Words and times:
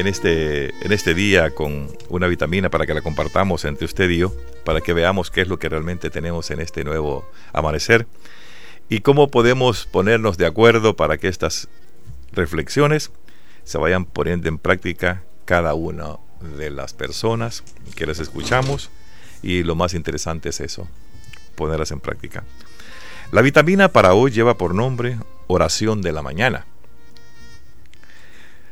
en 0.00 0.06
este, 0.06 0.70
en 0.84 0.92
este 0.92 1.14
día 1.14 1.50
con 1.50 1.88
una 2.08 2.26
vitamina 2.26 2.70
para 2.70 2.86
que 2.86 2.94
la 2.94 3.02
compartamos 3.02 3.66
entre 3.66 3.84
usted 3.84 4.08
y 4.08 4.18
yo, 4.18 4.32
para 4.64 4.80
que 4.80 4.94
veamos 4.94 5.30
qué 5.30 5.42
es 5.42 5.48
lo 5.48 5.58
que 5.58 5.68
realmente 5.68 6.08
tenemos 6.08 6.50
en 6.50 6.60
este 6.60 6.84
nuevo 6.84 7.28
amanecer 7.52 8.06
y 8.88 9.00
cómo 9.00 9.28
podemos 9.28 9.86
ponernos 9.86 10.38
de 10.38 10.46
acuerdo 10.46 10.96
para 10.96 11.18
que 11.18 11.28
estas 11.28 11.68
reflexiones 12.32 13.12
se 13.64 13.76
vayan 13.76 14.06
poniendo 14.06 14.48
en 14.48 14.58
práctica 14.58 15.22
cada 15.44 15.74
una 15.74 16.16
de 16.56 16.70
las 16.70 16.94
personas 16.94 17.62
que 17.94 18.06
las 18.06 18.20
escuchamos 18.20 18.90
y 19.42 19.62
lo 19.64 19.74
más 19.74 19.92
interesante 19.92 20.48
es 20.48 20.60
eso, 20.60 20.88
ponerlas 21.56 21.90
en 21.90 22.00
práctica. 22.00 22.44
La 23.32 23.42
vitamina 23.42 23.88
para 23.88 24.14
hoy 24.14 24.30
lleva 24.30 24.56
por 24.56 24.74
nombre 24.74 25.18
oración 25.46 26.00
de 26.00 26.12
la 26.12 26.22
mañana. 26.22 26.64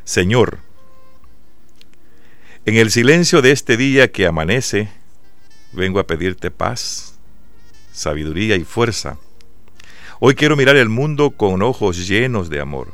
Señor, 0.05 0.59
en 2.69 2.77
el 2.77 2.91
silencio 2.91 3.41
de 3.41 3.51
este 3.51 3.79
día 3.79 4.13
que 4.13 4.27
amanece, 4.27 4.91
vengo 5.73 6.01
a 6.01 6.07
pedirte 6.07 6.51
paz, 6.51 7.19
sabiduría 7.93 8.57
y 8.57 8.65
fuerza. 8.65 9.17
Hoy 10.21 10.35
quiero 10.35 10.55
mirar 10.55 10.77
el 10.77 10.91
mundo 10.91 11.31
con 11.31 11.63
ojos 11.63 12.07
llenos 12.07 12.51
de 12.51 12.61
amor, 12.61 12.93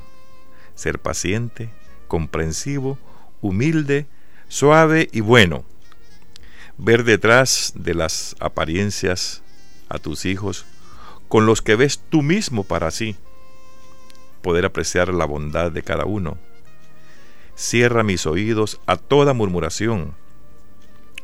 ser 0.77 1.01
paciente, 1.01 1.71
comprensivo, 2.07 3.01
humilde, 3.41 4.07
suave 4.47 5.09
y 5.11 5.23
bueno. 5.23 5.65
Ver 6.79 7.03
detrás 7.03 7.73
de 7.75 7.95
las 7.95 8.37
apariencias 8.39 9.43
a 9.89 9.99
tus 9.99 10.25
hijos 10.25 10.67
con 11.27 11.47
los 11.47 11.63
que 11.63 11.75
ves 11.75 12.01
tú 12.11 12.23
mismo 12.23 12.63
para 12.63 12.93
sí. 12.93 13.17
Poder 14.41 14.67
apreciar 14.67 15.13
la 15.13 15.25
bondad 15.25 15.73
de 15.73 15.83
cada 15.83 16.05
uno. 16.05 16.39
Cierra 17.57 18.03
mis 18.03 18.27
oídos 18.27 18.81
a 18.87 18.97
toda 18.97 19.33
murmuración. 19.33 20.15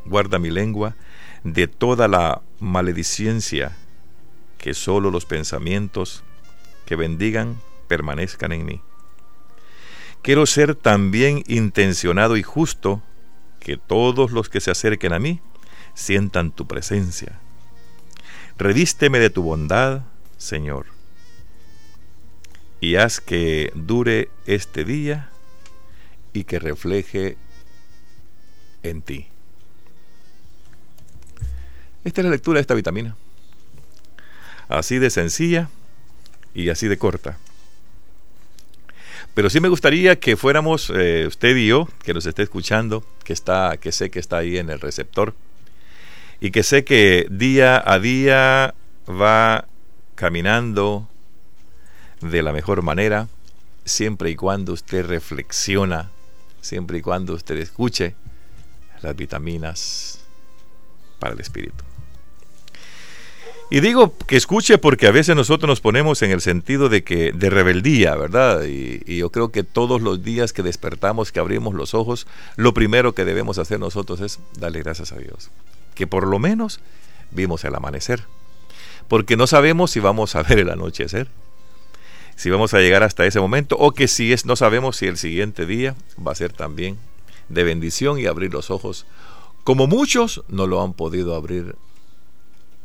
Guarda 0.04 0.38
mi 0.38 0.50
lengua 0.50 0.96
de 1.44 1.66
toda 1.66 2.08
la 2.08 2.42
maledicencia, 2.60 3.76
que 4.58 4.74
sólo 4.74 5.10
los 5.10 5.24
pensamientos 5.26 6.22
que 6.86 6.96
bendigan 6.96 7.60
permanezcan 7.88 8.52
en 8.52 8.64
mí. 8.64 8.80
Quiero 10.22 10.46
ser 10.46 10.74
también 10.74 11.42
intencionado 11.46 12.36
y 12.36 12.42
justo, 12.42 13.02
que 13.58 13.76
todos 13.76 14.30
los 14.30 14.48
que 14.48 14.60
se 14.60 14.70
acerquen 14.70 15.12
a 15.12 15.18
mí 15.18 15.40
sientan 15.94 16.50
tu 16.50 16.66
presencia. 16.66 17.40
Revísteme 18.56 19.18
de 19.18 19.30
tu 19.30 19.42
bondad, 19.42 20.02
Señor, 20.36 20.86
y 22.80 22.96
haz 22.96 23.20
que 23.20 23.72
dure 23.74 24.30
este 24.46 24.84
día 24.84 25.30
y 26.32 26.44
que 26.44 26.58
refleje 26.58 27.36
en 28.82 29.02
ti. 29.02 29.26
Esta 32.04 32.20
es 32.20 32.24
la 32.24 32.30
lectura 32.30 32.56
de 32.56 32.62
esta 32.62 32.74
vitamina. 32.74 33.16
Así 34.68 34.98
de 34.98 35.10
sencilla 35.10 35.68
y 36.54 36.70
así 36.70 36.88
de 36.88 36.96
corta. 36.98 37.38
Pero 39.34 39.50
sí 39.50 39.60
me 39.60 39.68
gustaría 39.68 40.18
que 40.18 40.36
fuéramos 40.36 40.90
eh, 40.94 41.26
usted 41.26 41.56
y 41.56 41.68
yo, 41.68 41.88
que 42.02 42.14
nos 42.14 42.26
esté 42.26 42.42
escuchando, 42.42 43.04
que 43.24 43.32
está, 43.32 43.76
que 43.76 43.92
sé 43.92 44.10
que 44.10 44.18
está 44.18 44.38
ahí 44.38 44.58
en 44.58 44.70
el 44.70 44.80
receptor, 44.80 45.34
y 46.40 46.50
que 46.50 46.62
sé 46.62 46.84
que 46.84 47.26
día 47.30 47.82
a 47.84 47.98
día 47.98 48.74
va 49.08 49.66
caminando 50.14 51.08
de 52.20 52.42
la 52.42 52.52
mejor 52.52 52.82
manera, 52.82 53.28
siempre 53.84 54.30
y 54.30 54.36
cuando 54.36 54.72
usted 54.72 55.06
reflexiona, 55.06 56.10
siempre 56.60 56.98
y 56.98 57.02
cuando 57.02 57.34
usted 57.34 57.56
escuche 57.56 58.14
las 59.02 59.16
vitaminas 59.16 60.20
para 61.18 61.34
el 61.34 61.40
espíritu. 61.40 61.84
Y 63.72 63.78
digo 63.78 64.16
que 64.26 64.36
escuche 64.36 64.78
porque 64.78 65.06
a 65.06 65.12
veces 65.12 65.36
nosotros 65.36 65.68
nos 65.68 65.80
ponemos 65.80 66.22
en 66.22 66.32
el 66.32 66.40
sentido 66.40 66.88
de 66.88 67.04
que 67.04 67.30
de 67.30 67.50
rebeldía, 67.50 68.16
¿verdad? 68.16 68.64
Y, 68.64 69.00
y, 69.06 69.18
yo 69.18 69.30
creo 69.30 69.52
que 69.52 69.62
todos 69.62 70.02
los 70.02 70.24
días 70.24 70.52
que 70.52 70.64
despertamos, 70.64 71.30
que 71.30 71.38
abrimos 71.38 71.74
los 71.74 71.94
ojos, 71.94 72.26
lo 72.56 72.74
primero 72.74 73.14
que 73.14 73.24
debemos 73.24 73.58
hacer 73.58 73.78
nosotros 73.78 74.20
es 74.22 74.40
darle 74.58 74.82
gracias 74.82 75.12
a 75.12 75.18
Dios, 75.18 75.50
que 75.94 76.08
por 76.08 76.26
lo 76.26 76.40
menos 76.40 76.80
vimos 77.30 77.64
el 77.64 77.76
amanecer, 77.76 78.24
porque 79.06 79.36
no 79.36 79.46
sabemos 79.46 79.92
si 79.92 80.00
vamos 80.00 80.34
a 80.34 80.42
ver 80.42 80.58
el 80.58 80.70
anochecer, 80.70 81.28
si 82.40 82.48
vamos 82.48 82.72
a 82.72 82.78
llegar 82.78 83.02
hasta 83.02 83.26
ese 83.26 83.38
momento, 83.38 83.76
o 83.76 83.92
que 83.92 84.08
si 84.08 84.32
es, 84.32 84.46
no 84.46 84.56
sabemos 84.56 84.96
si 84.96 85.04
el 85.04 85.18
siguiente 85.18 85.66
día 85.66 85.94
va 86.26 86.32
a 86.32 86.34
ser 86.34 86.54
también 86.54 86.96
de 87.50 87.64
bendición 87.64 88.18
y 88.18 88.24
abrir 88.24 88.50
los 88.50 88.70
ojos, 88.70 89.04
como 89.62 89.86
muchos 89.86 90.42
no 90.48 90.66
lo 90.66 90.82
han 90.82 90.94
podido 90.94 91.34
abrir 91.34 91.76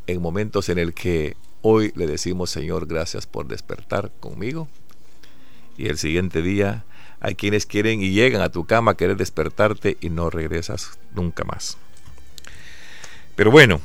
en 0.07 0.21
momentos 0.21 0.67
en 0.67 0.77
el 0.77 0.93
que 0.93 1.37
hoy 1.61 1.93
le 1.95 2.05
decimos, 2.05 2.49
Señor, 2.49 2.85
gracias 2.85 3.27
por 3.27 3.47
despertar 3.47 4.11
conmigo. 4.19 4.67
Y 5.77 5.87
el 5.87 5.97
siguiente 5.99 6.41
día 6.41 6.83
hay 7.21 7.35
quienes 7.35 7.65
quieren 7.65 8.01
y 8.01 8.09
llegan 8.09 8.41
a 8.41 8.49
tu 8.49 8.65
cama 8.65 8.91
a 8.91 8.97
querer 8.97 9.15
despertarte 9.15 9.95
y 10.01 10.09
no 10.09 10.29
regresas 10.29 10.99
nunca 11.13 11.45
más. 11.45 11.77
Pero 13.37 13.51
bueno, 13.51 13.79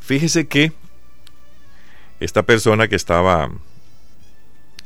fíjese 0.00 0.48
que 0.48 0.72
esta 2.18 2.42
persona 2.42 2.88
que 2.88 2.96
estaba 2.96 3.52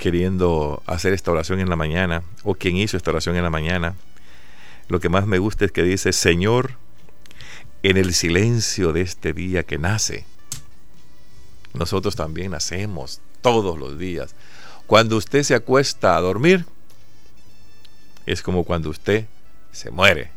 queriendo 0.00 0.82
hacer 0.86 1.12
esta 1.12 1.30
oración 1.30 1.60
en 1.60 1.68
la 1.68 1.76
mañana, 1.76 2.22
o 2.42 2.54
quien 2.54 2.76
hizo 2.76 2.96
esta 2.96 3.10
oración 3.10 3.36
en 3.36 3.42
la 3.42 3.50
mañana, 3.50 3.94
lo 4.88 4.98
que 4.98 5.10
más 5.10 5.26
me 5.26 5.38
gusta 5.38 5.66
es 5.66 5.72
que 5.72 5.82
dice, 5.82 6.14
Señor, 6.14 6.72
en 7.82 7.98
el 7.98 8.14
silencio 8.14 8.94
de 8.94 9.02
este 9.02 9.34
día 9.34 9.62
que 9.62 9.76
nace. 9.76 10.24
Nosotros 11.74 12.16
también 12.16 12.52
nacemos 12.52 13.20
todos 13.42 13.78
los 13.78 13.98
días. 13.98 14.34
Cuando 14.86 15.18
usted 15.18 15.42
se 15.42 15.54
acuesta 15.54 16.16
a 16.16 16.20
dormir, 16.20 16.64
es 18.24 18.40
como 18.40 18.64
cuando 18.64 18.88
usted 18.88 19.26
se 19.70 19.90
muere, 19.90 20.30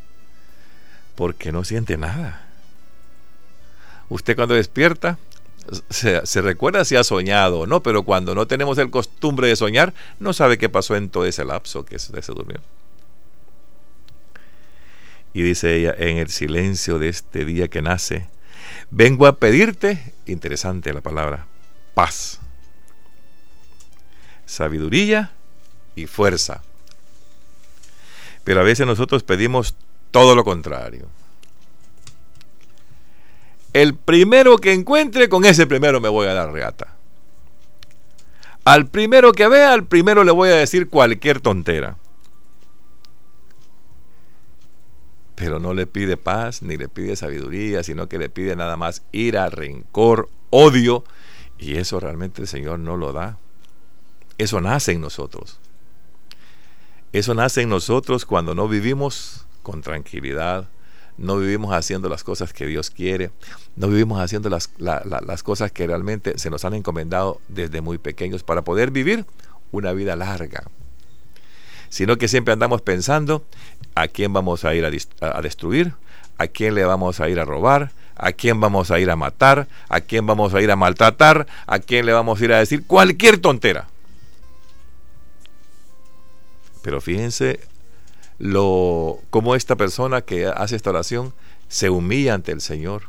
porque 1.16 1.54
no 1.54 1.64
siente 1.64 1.98
nada. 1.98 2.50
Usted 4.10 4.36
cuando 4.36 4.56
despierta, 4.56 5.18
se, 5.90 6.42
recuerda 6.42 6.86
si 6.86 6.96
ha 6.96 7.04
soñado 7.04 7.62
o 7.62 7.68
no, 7.68 7.82
pero 7.84 8.04
cuando 8.04 8.36
no 8.36 8.48
tenemos 8.48 8.78
el 8.78 8.90
costumbre 8.90 9.48
de 9.48 9.56
soñar, 9.56 9.94
no 10.20 10.34
sabe 10.34 10.58
qué 10.58 10.70
pasó 10.70 10.96
en 10.96 11.10
todo 11.10 11.26
ese 11.26 11.46
lapso 11.46 11.86
que 11.86 12.00
se 12.00 12.34
durmió. 12.34 12.60
Y 15.34 15.42
dice 15.42 15.76
ella, 15.76 15.96
en 15.98 16.18
el 16.18 16.30
silencio 16.30 17.00
de 17.00 17.10
este 17.10 17.44
día 17.44 17.68
que 17.68 17.82
nace, 17.82 18.28
vengo 18.92 19.26
a 19.26 19.38
pedirte, 19.38 20.14
interesante 20.28 20.94
la 20.94 21.02
palabra, 21.02 21.48
paz, 21.96 22.40
sabiduría 24.46 25.32
y 25.96 26.06
fuerza. 26.06 26.62
Pero 28.44 28.60
a 28.60 28.64
veces 28.64 28.86
nosotros 28.86 29.24
pedimos 29.24 29.76
todo 30.12 30.36
lo 30.36 30.44
contrario. 30.44 31.08
El 33.74 33.96
primero 33.96 34.58
que 34.58 34.74
encuentre, 34.74 35.30
con 35.30 35.46
ese 35.46 35.68
primero 35.68 36.00
me 36.00 36.10
voy 36.10 36.28
a 36.28 36.34
dar 36.34 36.52
reata. 36.52 36.96
Al 38.66 38.88
primero 38.88 39.34
que 39.34 39.48
vea, 39.48 39.74
al 39.74 39.86
primero 39.86 40.24
le 40.24 40.32
voy 40.32 40.50
a 40.50 40.56
decir 40.56 40.90
cualquier 40.90 41.42
tontera. 41.42 41.98
pero 45.44 45.60
no 45.60 45.74
le 45.74 45.88
pide 45.88 46.16
paz 46.16 46.62
ni 46.62 46.78
le 46.78 46.88
pide 46.88 47.18
sabiduría, 47.18 47.84
sino 47.84 48.08
que 48.08 48.18
le 48.18 48.30
pide 48.30 48.56
nada 48.56 48.78
más 48.78 49.04
ira, 49.12 49.50
rencor, 49.50 50.30
odio, 50.52 51.04
y 51.58 51.76
eso 51.76 52.00
realmente 52.00 52.42
el 52.42 52.48
Señor 52.48 52.80
no 52.80 52.96
lo 52.96 53.12
da. 53.12 53.38
Eso 54.38 54.62
nace 54.62 54.94
en 54.94 55.02
nosotros. 55.02 55.60
Eso 57.12 57.34
nace 57.34 57.62
en 57.62 57.68
nosotros 57.68 58.26
cuando 58.26 58.56
no 58.56 58.70
vivimos 58.70 59.46
con 59.64 59.82
tranquilidad, 59.82 60.70
no 61.18 61.38
vivimos 61.38 61.74
haciendo 61.74 62.10
las 62.10 62.24
cosas 62.24 62.54
que 62.54 62.66
Dios 62.66 62.90
quiere, 62.90 63.32
no 63.76 63.88
vivimos 63.88 64.20
haciendo 64.20 64.50
las, 64.50 64.72
las 64.78 65.44
cosas 65.44 65.72
que 65.72 65.88
realmente 65.88 66.38
se 66.38 66.50
nos 66.50 66.66
han 66.66 66.74
encomendado 66.74 67.40
desde 67.48 67.82
muy 67.82 67.98
pequeños 67.98 68.44
para 68.44 68.64
poder 68.64 68.92
vivir 68.92 69.26
una 69.72 69.94
vida 69.94 70.16
larga, 70.16 70.64
sino 71.90 72.18
que 72.18 72.28
siempre 72.28 72.54
andamos 72.54 72.82
pensando 72.82 73.46
a 73.96 74.08
quién 74.08 74.34
vamos 74.34 74.66
a 74.66 74.74
ir 74.74 74.86
a, 74.86 75.42
destruir, 75.42 75.94
a 76.38 76.48
quién 76.48 76.76
le 76.76 76.86
vamos 76.86 77.20
a 77.20 77.30
ir 77.30 77.40
a 77.40 77.46
robar, 77.46 77.92
a 78.16 78.32
quién 78.32 78.60
vamos 78.60 78.92
a 78.92 79.00
ir 79.00 79.10
a 79.10 79.16
matar, 79.16 79.68
a 79.90 80.02
quién 80.02 80.26
vamos 80.26 80.54
a 80.54 80.62
ir 80.62 80.72
a 80.72 80.76
maltratar, 80.76 81.48
a 81.66 81.80
quién 81.80 82.06
le 82.06 82.14
vamos 82.14 82.42
a 82.42 82.46
ir 82.46 82.54
a 82.54 82.60
decir 82.60 82.86
cualquier 82.86 83.38
tontera. 83.38 83.88
Pero 86.82 87.00
fíjense 87.00 87.60
lo 88.40 89.20
cómo 89.30 89.56
esta 89.56 89.76
persona 89.76 90.22
que 90.22 90.48
hace 90.48 90.76
esta 90.76 90.90
oración 90.90 91.34
se 91.68 91.90
humilla 91.90 92.34
ante 92.34 92.52
el 92.52 92.62
Señor. 92.62 93.04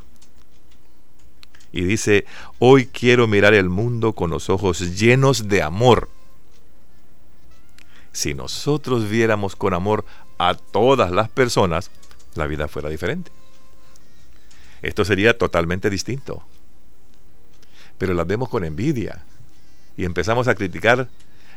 Y 1.71 1.83
dice, 1.83 2.25
hoy 2.59 2.85
quiero 2.85 3.27
mirar 3.27 3.53
el 3.53 3.69
mundo 3.69 4.13
con 4.13 4.29
los 4.29 4.49
ojos 4.49 4.97
llenos 4.97 5.47
de 5.49 5.61
amor 5.61 6.09
si 8.15 8.33
nosotros 8.33 9.09
viéramos 9.09 9.57
con 9.57 9.73
amor 9.73 10.05
a 10.37 10.55
todas 10.55 11.11
las 11.11 11.27
personas, 11.27 11.91
la 12.35 12.47
vida 12.47 12.69
fuera 12.69 12.87
diferente. 12.87 13.29
Esto 14.81 15.03
sería 15.03 15.37
totalmente 15.37 15.89
distinto. 15.89 16.41
Pero 17.97 18.13
las 18.13 18.25
vemos 18.25 18.47
con 18.47 18.63
envidia 18.63 19.25
y 19.97 20.05
empezamos 20.05 20.47
a 20.47 20.55
criticar. 20.55 21.09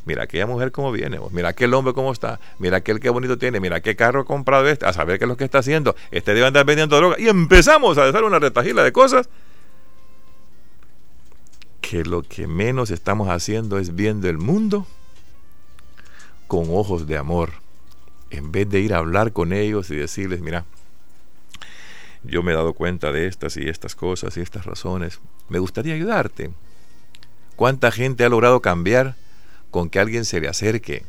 Mira 0.04 0.24
aquella 0.24 0.46
mujer 0.46 0.72
cómo 0.72 0.92
viene, 0.92 1.18
mira 1.30 1.50
aquel 1.50 1.74
hombre 1.74 1.92
cómo 1.92 2.12
está, 2.12 2.40
mira 2.58 2.78
aquel 2.78 3.00
qué 3.00 3.10
bonito 3.10 3.38
tiene, 3.38 3.60
mira 3.60 3.80
qué 3.80 3.96
carro 3.96 4.20
ha 4.20 4.24
comprado 4.24 4.68
este, 4.68 4.86
a 4.86 4.92
saber 4.92 5.18
qué 5.18 5.24
es 5.24 5.28
lo 5.28 5.36
que 5.36 5.44
está 5.44 5.58
haciendo, 5.58 5.94
este 6.10 6.34
debe 6.34 6.46
andar 6.46 6.64
vendiendo 6.64 6.96
droga. 6.96 7.16
Y 7.18 7.28
empezamos 7.28 7.98
a 7.98 8.06
hacer 8.06 8.24
una 8.24 8.38
retajila 8.38 8.82
de 8.82 8.92
cosas. 8.92 9.28
Que 11.80 12.04
lo 12.04 12.22
que 12.22 12.46
menos 12.46 12.90
estamos 12.90 13.28
haciendo 13.28 13.78
es 13.78 13.94
viendo 13.94 14.28
el 14.28 14.38
mundo 14.38 14.86
con 16.46 16.66
ojos 16.70 17.06
de 17.06 17.16
amor, 17.16 17.52
en 18.30 18.52
vez 18.52 18.68
de 18.68 18.80
ir 18.80 18.94
a 18.94 18.98
hablar 18.98 19.32
con 19.32 19.52
ellos 19.52 19.90
y 19.90 19.96
decirles, 19.96 20.40
mira, 20.40 20.64
yo 22.24 22.42
me 22.42 22.52
he 22.52 22.54
dado 22.54 22.72
cuenta 22.72 23.12
de 23.12 23.26
estas 23.26 23.56
y 23.56 23.68
estas 23.68 23.94
cosas 23.94 24.36
y 24.36 24.40
estas 24.40 24.66
razones, 24.66 25.20
me 25.48 25.58
gustaría 25.58 25.94
ayudarte. 25.94 26.50
¿Cuánta 27.56 27.90
gente 27.90 28.24
ha 28.24 28.28
logrado 28.28 28.60
cambiar 28.60 29.16
con 29.70 29.90
que 29.90 30.00
alguien 30.00 30.24
se 30.24 30.40
le 30.40 30.48
acerque? 30.48 31.04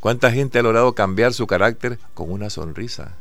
¿Cuánta 0.00 0.32
gente 0.32 0.58
ha 0.58 0.62
logrado 0.62 0.94
cambiar 0.94 1.32
su 1.32 1.46
carácter 1.46 1.98
con 2.14 2.30
una 2.30 2.50
sonrisa? 2.50 3.16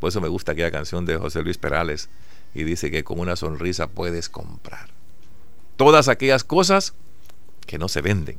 Por 0.00 0.08
eso 0.08 0.20
me 0.20 0.28
gusta 0.28 0.52
aquella 0.52 0.70
canción 0.70 1.06
de 1.06 1.16
José 1.16 1.42
Luis 1.42 1.58
Perales 1.58 2.08
y 2.54 2.64
dice 2.64 2.90
que 2.90 3.04
con 3.04 3.18
una 3.18 3.36
sonrisa 3.36 3.88
puedes 3.88 4.28
comprar 4.28 4.94
todas 5.76 6.08
aquellas 6.08 6.44
cosas 6.44 6.94
que 7.66 7.78
no 7.78 7.88
se 7.88 8.00
venden. 8.00 8.38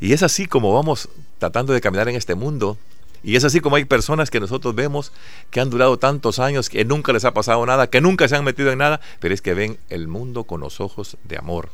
Y 0.00 0.12
es 0.12 0.22
así 0.22 0.46
como 0.46 0.74
vamos 0.74 1.08
tratando 1.38 1.72
de 1.72 1.80
caminar 1.80 2.08
en 2.08 2.16
este 2.16 2.34
mundo. 2.34 2.76
Y 3.22 3.36
es 3.36 3.44
así 3.44 3.60
como 3.60 3.76
hay 3.76 3.84
personas 3.84 4.30
que 4.30 4.40
nosotros 4.40 4.74
vemos 4.74 5.12
que 5.50 5.60
han 5.60 5.70
durado 5.70 5.96
tantos 5.98 6.40
años, 6.40 6.68
que 6.68 6.84
nunca 6.84 7.12
les 7.12 7.24
ha 7.24 7.32
pasado 7.32 7.64
nada, 7.66 7.88
que 7.88 8.00
nunca 8.00 8.26
se 8.26 8.34
han 8.34 8.44
metido 8.44 8.72
en 8.72 8.78
nada, 8.78 9.00
pero 9.20 9.32
es 9.32 9.42
que 9.42 9.54
ven 9.54 9.78
el 9.90 10.08
mundo 10.08 10.42
con 10.42 10.60
los 10.60 10.80
ojos 10.80 11.16
de 11.22 11.38
amor. 11.38 11.70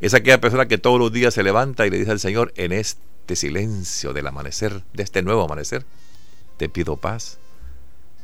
Es 0.00 0.14
aquella 0.14 0.40
persona 0.40 0.66
que 0.66 0.78
todos 0.78 0.98
los 0.98 1.12
días 1.12 1.34
se 1.34 1.42
levanta 1.42 1.86
y 1.86 1.90
le 1.90 1.98
dice 1.98 2.12
al 2.12 2.20
Señor, 2.20 2.52
en 2.56 2.72
este 2.72 3.34
silencio 3.34 4.12
del 4.12 4.26
amanecer, 4.26 4.82
de 4.92 5.02
este 5.02 5.22
nuevo 5.22 5.44
amanecer, 5.44 5.84
te 6.56 6.68
pido 6.68 6.96
paz, 6.96 7.38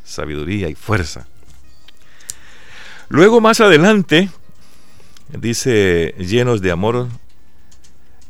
sabiduría 0.04 0.68
y 0.68 0.74
fuerza. 0.74 1.26
Luego 3.08 3.40
más 3.40 3.60
adelante, 3.60 4.30
dice 5.28 6.14
llenos 6.18 6.60
de 6.60 6.70
amor 6.70 7.08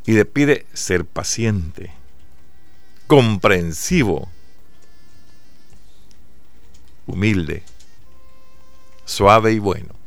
y 0.07 0.13
le 0.13 0.25
pide 0.25 0.67
ser 0.73 1.05
paciente, 1.05 1.93
comprensivo, 3.07 4.29
humilde, 7.07 7.63
suave 9.05 9.53
y 9.53 9.59
bueno. 9.59 10.04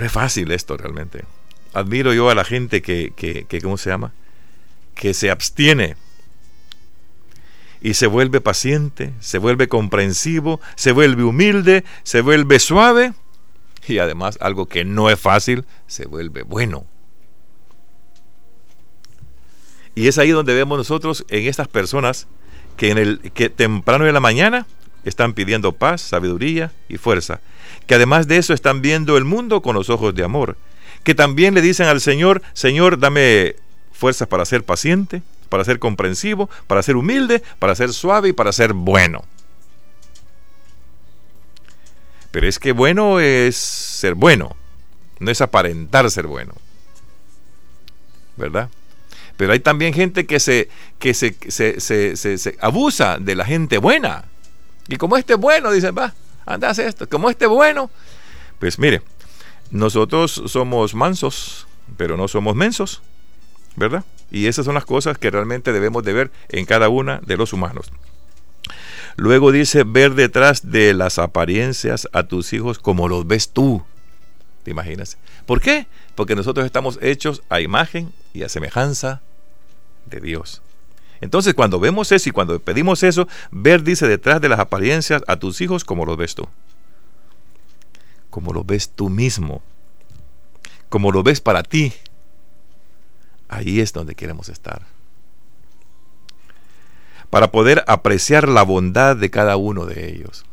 No 0.00 0.06
es 0.06 0.12
fácil 0.12 0.50
esto 0.50 0.78
realmente. 0.78 1.26
Admiro 1.74 2.14
yo 2.14 2.30
a 2.30 2.34
la 2.34 2.44
gente 2.44 2.80
que, 2.80 3.12
que, 3.14 3.60
¿cómo 3.60 3.76
se 3.76 3.90
llama? 3.90 4.14
Que 4.94 5.12
se 5.12 5.30
abstiene 5.30 5.96
y 7.82 7.92
se 7.92 8.06
vuelve 8.06 8.40
paciente, 8.40 9.12
se 9.20 9.36
vuelve 9.36 9.68
comprensivo, 9.68 10.58
se 10.74 10.92
vuelve 10.92 11.22
humilde, 11.22 11.84
se 12.02 12.22
vuelve 12.22 12.60
suave 12.60 13.12
y 13.86 13.98
además 13.98 14.38
algo 14.40 14.64
que 14.64 14.86
no 14.86 15.10
es 15.10 15.20
fácil 15.20 15.66
se 15.86 16.06
vuelve 16.06 16.44
bueno. 16.44 16.86
Y 19.94 20.08
es 20.08 20.16
ahí 20.16 20.30
donde 20.30 20.54
vemos 20.54 20.78
nosotros 20.78 21.26
en 21.28 21.46
estas 21.46 21.68
personas 21.68 22.26
que 22.78 22.88
en 22.88 22.96
el 22.96 23.32
que 23.32 23.50
temprano 23.50 24.06
de 24.06 24.12
la 24.12 24.20
mañana 24.20 24.66
están 25.04 25.34
pidiendo 25.34 25.72
paz, 25.72 26.00
sabiduría 26.00 26.72
y 26.88 26.96
fuerza, 26.96 27.40
que 27.86 27.94
además 27.94 28.28
de 28.28 28.36
eso 28.36 28.54
están 28.54 28.82
viendo 28.82 29.16
el 29.16 29.24
mundo 29.24 29.62
con 29.62 29.74
los 29.74 29.90
ojos 29.90 30.14
de 30.14 30.24
amor, 30.24 30.56
que 31.04 31.14
también 31.14 31.54
le 31.54 31.62
dicen 31.62 31.86
al 31.86 32.00
Señor, 32.00 32.42
Señor, 32.52 32.98
dame 32.98 33.56
fuerzas 33.92 34.28
para 34.28 34.44
ser 34.44 34.64
paciente, 34.64 35.22
para 35.48 35.64
ser 35.64 35.78
comprensivo, 35.78 36.48
para 36.66 36.82
ser 36.82 36.96
humilde, 36.96 37.42
para 37.58 37.74
ser 37.74 37.92
suave 37.92 38.30
y 38.30 38.32
para 38.32 38.52
ser 38.52 38.72
bueno. 38.72 39.24
Pero 42.30 42.46
es 42.46 42.58
que 42.58 42.72
bueno 42.72 43.20
es 43.20 43.56
ser 43.56 44.14
bueno, 44.14 44.56
no 45.18 45.30
es 45.30 45.40
aparentar 45.40 46.10
ser 46.10 46.26
bueno. 46.26 46.54
¿Verdad? 48.36 48.70
Pero 49.36 49.52
hay 49.52 49.60
también 49.60 49.92
gente 49.92 50.26
que 50.26 50.38
se, 50.38 50.68
que 50.98 51.14
se, 51.14 51.34
se, 51.50 52.56
abusa 52.60 53.18
de 53.18 53.34
la 53.34 53.44
gente 53.44 53.78
buena. 53.78 54.26
Y 54.88 54.96
como 54.96 55.16
este 55.16 55.34
bueno, 55.34 55.70
dicen, 55.70 55.94
va, 55.96 56.14
anda, 56.46 56.70
esto. 56.70 57.08
Como 57.08 57.30
este 57.30 57.46
bueno, 57.46 57.90
pues 58.58 58.78
mire, 58.78 59.02
nosotros 59.70 60.42
somos 60.46 60.94
mansos, 60.94 61.66
pero 61.96 62.16
no 62.16 62.28
somos 62.28 62.54
mensos, 62.54 63.02
¿verdad? 63.76 64.04
Y 64.30 64.46
esas 64.46 64.64
son 64.64 64.74
las 64.74 64.84
cosas 64.84 65.18
que 65.18 65.30
realmente 65.30 65.72
debemos 65.72 66.04
de 66.04 66.12
ver 66.12 66.30
en 66.48 66.66
cada 66.66 66.88
una 66.88 67.20
de 67.24 67.36
los 67.36 67.52
humanos. 67.52 67.90
Luego 69.16 69.52
dice 69.52 69.84
ver 69.84 70.14
detrás 70.14 70.70
de 70.70 70.94
las 70.94 71.18
apariencias 71.18 72.08
a 72.12 72.24
tus 72.24 72.52
hijos 72.52 72.78
como 72.78 73.08
los 73.08 73.26
ves 73.26 73.50
tú. 73.50 73.82
¿Te 74.62 74.70
imaginas? 74.70 75.18
¿Por 75.46 75.60
qué? 75.60 75.86
Porque 76.14 76.36
nosotros 76.36 76.66
estamos 76.66 76.98
hechos 77.00 77.42
a 77.48 77.60
imagen 77.60 78.12
y 78.34 78.42
a 78.42 78.48
semejanza 78.48 79.20
de 80.06 80.20
Dios. 80.20 80.62
Entonces, 81.20 81.54
cuando 81.54 81.80
vemos 81.80 82.12
eso 82.12 82.28
y 82.28 82.32
cuando 82.32 82.58
pedimos 82.60 83.02
eso, 83.02 83.28
ver 83.50 83.82
dice 83.82 84.08
detrás 84.08 84.40
de 84.40 84.48
las 84.48 84.58
apariencias 84.58 85.22
a 85.26 85.36
tus 85.36 85.60
hijos 85.60 85.84
como 85.84 86.06
los 86.06 86.16
ves 86.16 86.34
tú. 86.34 86.48
Como 88.30 88.52
lo 88.52 88.64
ves 88.64 88.90
tú 88.90 89.10
mismo. 89.10 89.62
Como 90.88 91.12
lo 91.12 91.22
ves 91.22 91.40
para 91.40 91.62
ti. 91.62 91.92
Ahí 93.48 93.80
es 93.80 93.92
donde 93.92 94.14
queremos 94.14 94.48
estar 94.48 94.82
para 97.30 97.52
poder 97.52 97.84
apreciar 97.86 98.48
la 98.48 98.62
bondad 98.62 99.16
de 99.16 99.30
cada 99.30 99.56
uno 99.56 99.86
de 99.86 100.10
ellos. 100.10 100.44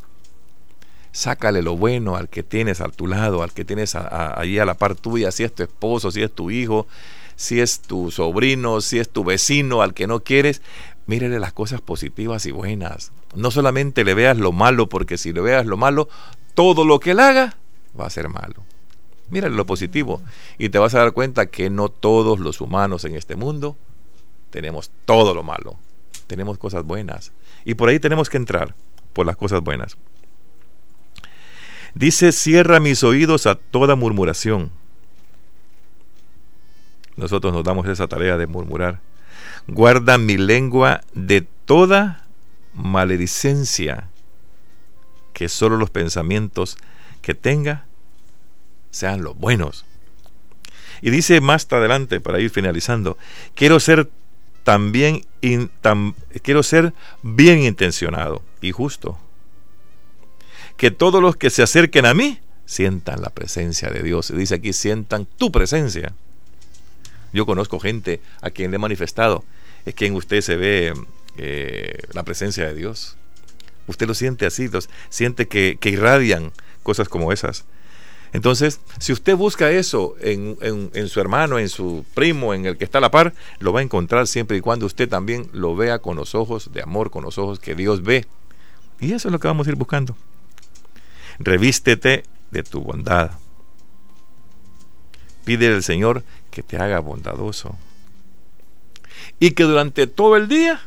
Sácale 1.11 1.63
lo 1.63 1.75
bueno 1.75 2.15
al 2.15 2.29
que 2.29 2.43
tienes 2.43 2.79
a 2.79 2.89
tu 2.89 3.07
lado, 3.07 3.41
al 3.41 3.51
que 3.51 3.65
tienes 3.65 3.95
ahí 3.95 4.59
a 4.59 4.65
la 4.65 4.75
par 4.75 4.93
tuya, 4.93 5.31
si 5.31 5.43
es 5.43 5.53
tu 5.53 5.63
esposo, 5.63 6.11
si 6.11 6.21
es 6.21 6.31
tu 6.31 6.51
hijo, 6.51 6.85
si 7.37 7.61
es 7.61 7.79
tu 7.79 8.11
sobrino, 8.11 8.81
si 8.81 8.99
es 8.99 9.09
tu 9.09 9.23
vecino, 9.23 9.81
al 9.81 9.93
que 9.93 10.07
no 10.07 10.19
quieres, 10.19 10.61
mírele 11.05 11.39
las 11.39 11.53
cosas 11.53 11.79
positivas 11.79 12.45
y 12.45 12.51
buenas. 12.51 13.13
No 13.33 13.49
solamente 13.49 14.03
le 14.03 14.13
veas 14.13 14.37
lo 14.37 14.51
malo, 14.51 14.89
porque 14.89 15.17
si 15.17 15.31
le 15.31 15.39
veas 15.39 15.65
lo 15.65 15.77
malo, 15.77 16.09
todo 16.53 16.83
lo 16.83 16.99
que 16.99 17.11
él 17.11 17.21
haga 17.21 17.55
va 17.97 18.07
a 18.07 18.09
ser 18.09 18.27
malo. 18.27 18.65
Mírale 19.29 19.55
lo 19.55 19.65
positivo 19.65 20.21
y 20.57 20.67
te 20.67 20.79
vas 20.79 20.93
a 20.95 20.99
dar 20.99 21.13
cuenta 21.13 21.45
que 21.45 21.69
no 21.69 21.87
todos 21.87 22.39
los 22.39 22.59
humanos 22.59 23.05
en 23.05 23.15
este 23.15 23.37
mundo 23.37 23.77
tenemos 24.49 24.91
todo 25.05 25.33
lo 25.33 25.43
malo 25.43 25.79
tenemos 26.27 26.57
cosas 26.57 26.83
buenas. 26.83 27.31
Y 27.65 27.73
por 27.73 27.89
ahí 27.89 27.99
tenemos 27.99 28.29
que 28.29 28.37
entrar, 28.37 28.75
por 29.13 29.25
las 29.25 29.37
cosas 29.37 29.61
buenas. 29.61 29.97
Dice, 31.95 32.31
cierra 32.31 32.79
mis 32.79 33.03
oídos 33.03 33.47
a 33.47 33.55
toda 33.55 33.95
murmuración. 33.95 34.71
Nosotros 37.17 37.53
nos 37.53 37.63
damos 37.63 37.87
esa 37.87 38.07
tarea 38.07 38.37
de 38.37 38.47
murmurar. 38.47 39.01
Guarda 39.67 40.17
mi 40.17 40.37
lengua 40.37 41.01
de 41.13 41.41
toda 41.41 42.25
maledicencia, 42.73 44.09
que 45.33 45.49
solo 45.49 45.77
los 45.77 45.89
pensamientos 45.89 46.77
que 47.21 47.33
tenga 47.35 47.85
sean 48.91 49.23
los 49.23 49.37
buenos. 49.37 49.85
Y 51.01 51.09
dice 51.09 51.41
más 51.41 51.67
adelante, 51.71 52.19
para 52.19 52.39
ir 52.39 52.49
finalizando, 52.49 53.17
quiero 53.55 53.79
ser 53.79 54.09
también 54.63 55.25
quiero 56.43 56.61
ser 56.61 56.93
bien 57.21 57.59
intencionado 57.59 58.41
y 58.61 58.71
justo. 58.71 59.17
Que 60.75 60.91
todos 60.91 61.21
los 61.21 61.37
que 61.37 61.49
se 61.49 61.63
acerquen 61.63 62.05
a 62.05 62.13
mí 62.13 62.39
sientan 62.65 63.21
la 63.21 63.29
presencia 63.29 63.89
de 63.89 64.03
Dios. 64.03 64.31
Dice 64.35 64.55
aquí, 64.55 64.73
sientan 64.73 65.25
tu 65.25 65.51
presencia. 65.51 66.13
Yo 67.33 67.45
conozco 67.45 67.79
gente 67.79 68.21
a 68.41 68.49
quien 68.49 68.71
le 68.71 68.75
he 68.75 68.79
manifestado, 68.79 69.43
es 69.85 69.93
que 69.93 70.05
en 70.05 70.15
usted 70.15 70.41
se 70.41 70.55
ve 70.55 70.93
eh, 71.37 71.97
la 72.13 72.23
presencia 72.23 72.65
de 72.65 72.73
Dios. 72.73 73.17
Usted 73.87 74.07
lo 74.07 74.13
siente 74.13 74.45
así, 74.45 74.69
siente 75.09 75.47
que 75.47 75.77
irradian 75.83 76.51
cosas 76.83 77.09
como 77.09 77.31
esas. 77.31 77.65
Entonces, 78.33 78.79
si 78.99 79.13
usted 79.13 79.35
busca 79.35 79.71
eso 79.71 80.15
en, 80.19 80.57
su 81.07 81.19
hermano, 81.19 81.59
en 81.59 81.69
su 81.69 82.05
primo, 82.13 82.53
en 82.53 82.65
el 82.65 82.77
que 82.77 82.83
está 82.83 82.97
a 82.97 83.01
la 83.01 83.11
par, 83.11 83.33
lo 83.59 83.71
va 83.71 83.79
a 83.79 83.83
encontrar 83.83 84.27
siempre 84.27 84.57
y 84.57 84.61
cuando 84.61 84.85
usted 84.85 85.07
también 85.07 85.49
lo 85.53 85.75
vea 85.75 85.99
con 85.99 86.17
los 86.17 86.35
ojos 86.35 86.71
de 86.73 86.81
amor, 86.81 87.09
con 87.09 87.23
los 87.23 87.37
ojos 87.37 87.59
que 87.59 87.75
Dios 87.75 88.03
ve. 88.03 88.25
Y 88.99 89.13
eso 89.13 89.29
es 89.29 89.31
lo 89.31 89.39
que 89.39 89.47
vamos 89.47 89.67
a 89.67 89.69
ir 89.69 89.75
buscando. 89.75 90.15
Revístete 91.39 92.23
de 92.51 92.63
tu 92.63 92.81
bondad. 92.81 93.31
Pide 95.45 95.73
al 95.73 95.83
Señor 95.83 96.23
que 96.57 96.63
te 96.63 96.77
haga 96.77 96.99
bondadoso. 97.01 97.75
y 99.39 99.51
que 99.51 99.61
durante 99.61 100.07
todo 100.07 100.35
el 100.35 100.47
día 100.47 100.81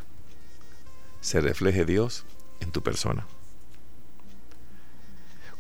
se 1.21 1.41
refleje 1.41 1.85
Dios 1.85 2.25
en 2.59 2.73
tu 2.73 2.83
persona. 2.83 3.25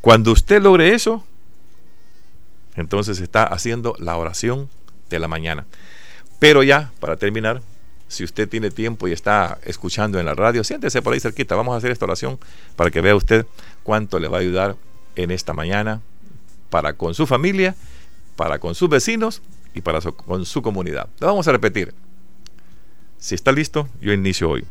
Cuando 0.00 0.32
usted 0.32 0.60
logre 0.60 0.94
eso, 0.94 1.24
entonces 2.74 3.20
está 3.20 3.44
haciendo 3.44 3.94
la 4.00 4.16
oración 4.16 4.68
de 5.10 5.20
la 5.20 5.28
mañana. 5.28 5.64
Pero 6.40 6.64
ya, 6.64 6.90
para 6.98 7.16
terminar, 7.16 7.62
si 8.08 8.24
usted 8.24 8.48
tiene 8.48 8.72
tiempo 8.72 9.06
y 9.06 9.12
está 9.12 9.58
escuchando 9.64 10.18
en 10.18 10.26
la 10.26 10.34
radio, 10.34 10.64
siéntese 10.64 11.02
por 11.02 11.12
ahí 11.12 11.20
cerquita. 11.20 11.54
Vamos 11.54 11.74
a 11.74 11.78
hacer 11.78 11.92
esta 11.92 12.06
oración 12.06 12.40
para 12.74 12.90
que 12.90 13.00
vea 13.00 13.14
usted 13.14 13.46
cuánto 13.84 14.18
le 14.18 14.26
va 14.26 14.38
a 14.38 14.40
ayudar 14.40 14.74
en 15.14 15.30
esta 15.30 15.52
mañana 15.52 16.00
para 16.68 16.94
con 16.94 17.14
su 17.14 17.28
familia, 17.28 17.76
para 18.34 18.58
con 18.58 18.74
sus 18.74 18.88
vecinos 18.88 19.40
y 19.74 19.80
para 19.80 20.00
con 20.00 20.44
su 20.44 20.62
comunidad. 20.62 21.08
Lo 21.20 21.28
vamos 21.28 21.46
a 21.48 21.52
repetir. 21.52 21.94
Si 23.18 23.34
está 23.34 23.52
listo, 23.52 23.88
yo 24.00 24.12
inicio 24.12 24.48
hoy. 24.48 24.64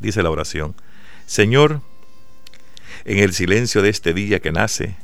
Dice 0.00 0.22
la 0.22 0.30
oración. 0.30 0.74
Señor, 1.26 1.80
en 3.04 3.18
el 3.18 3.32
silencio 3.32 3.82
de 3.82 3.88
este 3.88 4.12
día 4.12 4.40
que 4.40 4.52
nace, 4.52 4.96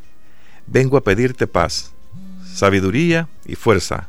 vengo 0.67 0.97
a 0.97 1.03
pedirte 1.03 1.47
paz, 1.47 1.93
sabiduría 2.53 3.29
y 3.47 3.55
fuerza. 3.55 4.09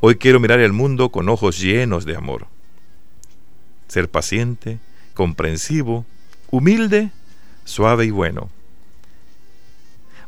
Hoy 0.00 0.16
quiero 0.16 0.40
mirar 0.40 0.60
el 0.60 0.72
mundo 0.72 1.10
con 1.10 1.28
ojos 1.28 1.58
llenos 1.58 2.04
de 2.04 2.16
amor. 2.16 2.46
Ser 3.88 4.10
paciente, 4.10 4.78
comprensivo, 5.14 6.06
humilde, 6.50 7.10
suave 7.64 8.06
y 8.06 8.10
bueno. 8.10 8.50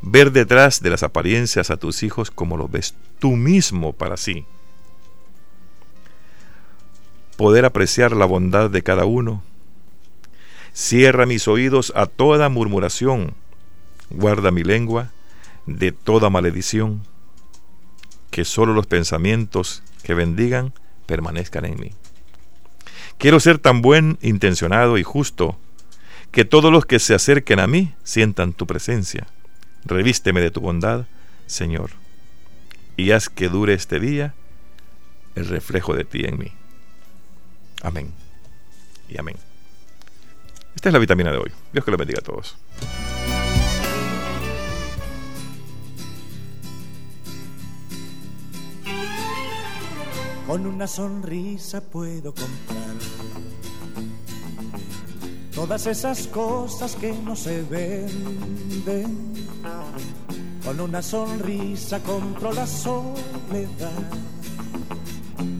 Ver 0.03 0.31
detrás 0.31 0.81
de 0.81 0.91
las 0.91 1.01
apariencias 1.01 1.71
a 1.71 1.77
tus 1.77 2.03
hijos 2.03 2.29
como 2.29 2.57
lo 2.57 2.67
ves 2.67 2.93
tú 3.17 3.31
mismo 3.31 3.93
para 3.93 4.17
sí. 4.17 4.45
Poder 7.37 7.65
apreciar 7.65 8.11
la 8.11 8.25
bondad 8.25 8.69
de 8.69 8.83
cada 8.83 9.05
uno 9.05 9.41
Cierra 10.73 11.27
mis 11.27 11.47
oídos 11.47 11.93
a 11.95 12.07
toda 12.07 12.49
murmuración. 12.49 13.35
Guarda 14.09 14.49
mi 14.49 14.63
lengua 14.63 15.11
de 15.67 15.91
toda 15.91 16.31
maledición. 16.31 17.03
Que 18.31 18.43
solo 18.43 18.73
los 18.73 18.87
pensamientos 18.87 19.83
que 20.01 20.15
bendigan 20.15 20.73
permanezcan 21.05 21.65
en 21.65 21.79
mí. 21.79 21.91
Quiero 23.19 23.39
ser 23.39 23.59
tan 23.59 23.83
buen 23.83 24.17
intencionado 24.23 24.97
y 24.97 25.03
justo 25.03 25.59
que 26.31 26.43
todos 26.43 26.71
los 26.71 26.87
que 26.87 26.97
se 26.97 27.13
acerquen 27.13 27.59
a 27.59 27.67
mí 27.67 27.93
sientan 28.03 28.51
tu 28.51 28.65
presencia. 28.65 29.27
Revísteme 29.85 30.41
de 30.41 30.51
tu 30.51 30.61
bondad, 30.61 31.05
Señor, 31.45 31.91
y 32.95 33.11
haz 33.11 33.29
que 33.29 33.49
dure 33.49 33.73
este 33.73 33.99
día 33.99 34.33
el 35.35 35.47
reflejo 35.47 35.95
de 35.95 36.05
ti 36.05 36.23
en 36.25 36.37
mí. 36.37 36.51
Amén 37.81 38.13
y 39.09 39.19
amén. 39.19 39.35
Esta 40.75 40.89
es 40.89 40.93
la 40.93 40.99
vitamina 40.99 41.31
de 41.31 41.37
hoy. 41.37 41.51
Dios 41.71 41.85
que 41.85 41.91
lo 41.91 41.97
bendiga 41.97 42.19
a 42.19 42.23
todos. 42.23 42.55
Con 50.47 50.65
una 50.67 50.87
sonrisa 50.87 51.81
puedo 51.81 52.33
comprar 52.33 53.12
todas 55.55 55.87
esas 55.87 56.27
cosas 56.27 56.95
que 56.95 57.13
no 57.13 57.35
se 57.35 57.63
venden. 57.63 59.33
Con 60.63 60.79
una 60.79 61.01
sonrisa 61.01 61.99
compro 62.01 62.53
la 62.53 62.65
soledad 62.65 64.09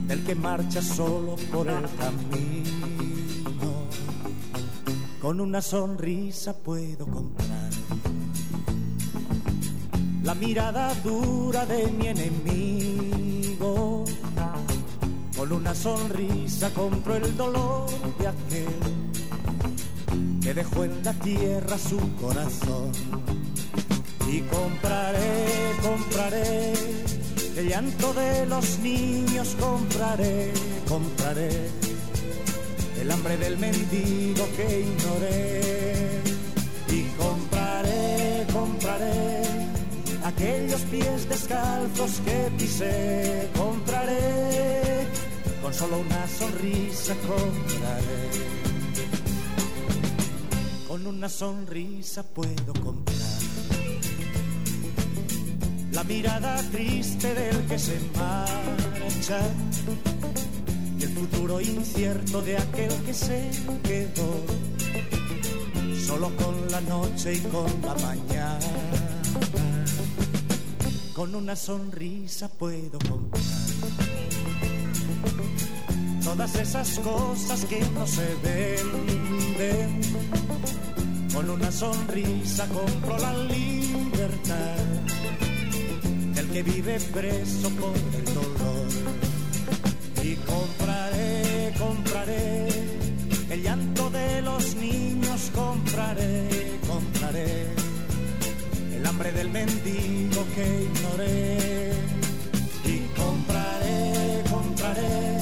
del 0.07 0.23
que 0.23 0.35
marcha 0.35 0.81
solo 0.81 1.35
por 1.51 1.67
el 1.67 1.83
camino 1.97 2.53
con 5.23 5.39
una 5.39 5.61
sonrisa 5.61 6.53
puedo 6.53 7.05
comprar 7.05 7.69
la 10.21 10.35
mirada 10.35 10.93
dura 10.95 11.65
de 11.65 11.87
mi 11.91 12.07
enemigo. 12.07 14.03
Con 15.37 15.53
una 15.53 15.73
sonrisa 15.73 16.71
compro 16.71 17.15
el 17.15 17.37
dolor 17.37 17.89
de 18.19 18.27
aquel 18.27 19.02
que 20.43 20.53
dejó 20.53 20.83
en 20.83 21.03
la 21.03 21.13
tierra 21.13 21.77
su 21.77 21.97
corazón. 22.15 22.91
Y 24.29 24.41
compraré, 24.41 25.45
compraré 25.81 26.73
el 27.55 27.69
llanto 27.69 28.13
de 28.13 28.45
los 28.47 28.79
niños, 28.79 29.55
compraré, 29.59 30.51
compraré 30.87 31.69
el 32.99 33.11
hambre 33.11 33.37
del 33.37 33.57
mendigo 33.57 34.45
que 34.57 34.81
ignoré. 34.81 35.61
Y 36.89 37.03
compraré, 37.17 38.45
compraré 38.51 39.41
aquellos 40.25 40.81
pies 40.81 41.29
descalzos 41.29 42.21
que 42.25 42.51
pisé. 42.57 43.49
Compraré, 43.57 45.07
con 45.61 45.73
solo 45.73 45.99
una 45.99 46.27
sonrisa 46.27 47.15
compraré. 47.27 48.52
Con 51.03 51.17
una 51.17 51.27
sonrisa 51.27 52.23
puedo 52.23 52.71
comprar 52.81 53.17
la 55.91 56.01
mirada 56.05 56.63
triste 56.71 57.33
del 57.33 57.67
que 57.67 57.77
se 57.77 57.99
marcha 58.17 59.39
el 61.01 61.09
futuro 61.09 61.59
incierto 61.59 62.41
de 62.41 62.57
aquel 62.57 62.93
que 63.03 63.13
se 63.13 63.51
quedó 63.83 64.45
solo 66.07 66.31
con 66.37 66.71
la 66.71 66.79
noche 66.79 67.33
y 67.33 67.39
con 67.39 67.67
la 67.81 67.95
mañana. 67.95 68.59
Con 71.13 71.35
una 71.35 71.57
sonrisa 71.57 72.47
puedo 72.47 72.97
comprar 73.09 73.43
todas 76.23 76.55
esas 76.55 76.97
cosas 76.99 77.65
que 77.65 77.81
no 77.93 78.07
se 78.07 78.35
venden. 78.41 80.42
Con 81.33 81.49
una 81.49 81.71
sonrisa 81.71 82.67
compro 82.67 83.17
la 83.17 83.33
libertad 83.33 84.77
del 86.35 86.49
que 86.49 86.63
vive 86.63 86.99
preso 86.99 87.69
por 87.71 87.95
el 87.95 88.25
dolor 88.33 88.87
y 90.23 90.35
compraré, 90.35 91.73
compraré 91.77 92.67
el 93.49 93.61
llanto 93.61 94.09
de 94.09 94.41
los 94.41 94.75
niños, 94.75 95.51
compraré, 95.53 96.79
compraré 96.87 97.67
el 98.95 99.05
hambre 99.05 99.31
del 99.31 99.49
mendigo 99.49 100.45
que 100.55 100.83
ignoré. 100.83 101.93
Y 102.85 102.99
compraré, 103.19 104.43
compraré 104.49 105.39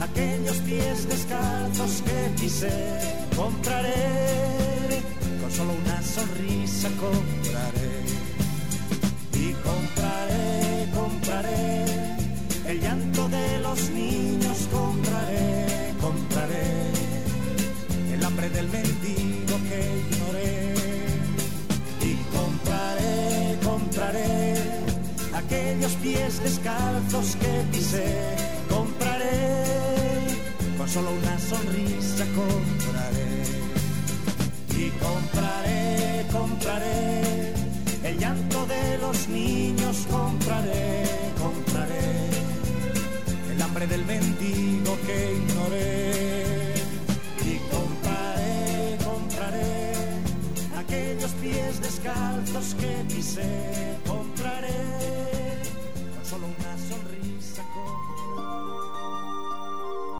aquellos 0.00 0.56
pies 0.58 1.08
descalzos 1.08 2.02
que 2.02 2.40
pisé, 2.40 2.98
compraré, 3.36 4.23
solo 5.54 5.72
una 5.72 6.02
sonrisa 6.02 6.88
compraré. 7.00 7.94
Y 9.32 9.52
compraré, 9.68 10.88
compraré 10.94 11.84
el 12.66 12.80
llanto 12.80 13.28
de 13.28 13.58
los 13.60 13.90
niños 13.90 14.68
compraré, 14.72 15.94
compraré 16.00 16.66
el 18.12 18.24
hambre 18.24 18.48
del 18.50 18.68
mendigo 18.68 19.54
que 19.68 19.78
ignoré. 20.02 20.74
Y 22.00 22.14
compraré, 22.36 23.58
compraré 23.62 24.54
aquellos 25.34 25.92
pies 25.96 26.42
descalzos 26.42 27.36
que 27.36 27.52
pisé, 27.70 28.36
compraré, 28.68 29.64
con 30.78 30.88
solo 30.88 31.10
una 31.12 31.38
sonrisa 31.38 32.24
compraré. 32.34 33.73
Y 34.86 34.90
compraré, 35.06 36.26
compraré 36.32 37.54
el 38.02 38.18
llanto 38.18 38.66
de 38.66 38.98
los 38.98 39.28
niños, 39.28 40.06
compraré, 40.10 41.04
compraré 41.40 42.14
hambre 43.64 43.86
del 43.88 44.04
mendigo 44.04 44.96
que 45.06 45.32
ignoré. 45.32 46.74
Y 47.44 47.58
compraré, 47.74 48.96
compraré 49.04 49.92
aquellos 50.78 51.32
pies 51.42 51.80
descalzos 51.80 52.74
que 52.74 53.14
pisé. 53.14 53.98
Compraré 54.06 54.78
con 56.14 56.24
solo 56.24 56.46
sonrisa. 56.46 56.63